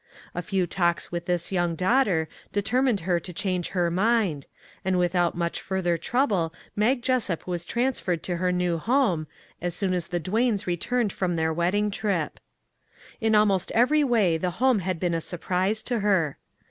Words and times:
A 0.33 0.41
few 0.41 0.65
talks 0.65 1.11
with 1.11 1.27
this 1.27 1.51
young 1.51 1.75
daughter 1.75 2.27
determined 2.51 3.01
her 3.01 3.19
to 3.19 3.31
change 3.33 3.67
her 3.67 3.91
mind, 3.91 4.47
and 4.83 4.97
without 4.97 5.37
much 5.37 5.61
fur 5.61 5.79
ther 5.79 5.95
trouble 5.95 6.51
Mag 6.75 7.03
Jessup 7.03 7.45
was 7.45 7.65
transferred 7.65 8.23
to 8.23 8.37
her 8.37 8.51
new 8.51 8.79
home, 8.79 9.27
as 9.61 9.75
soon 9.75 9.93
as 9.93 10.07
the 10.07 10.19
Duanes 10.19 10.65
returned 10.65 11.13
from 11.13 11.35
their 11.35 11.53
wedding 11.53 11.91
trip. 11.91 12.39
In 13.19 13.35
almost 13.35 13.69
every 13.73 14.03
way 14.03 14.39
the 14.39 14.49
home 14.57 14.79
had 14.79 14.99
been 14.99 15.13
a 15.13 15.21
surprise 15.21 15.83
to 15.83 15.99
her. 15.99 16.39